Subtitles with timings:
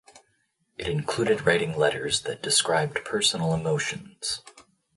[0.79, 4.41] It included writing letters that described personal emotions.